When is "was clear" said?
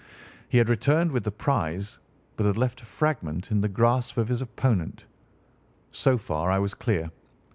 6.57-7.11